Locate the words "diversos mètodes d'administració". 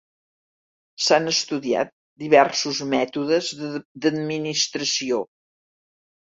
2.23-5.21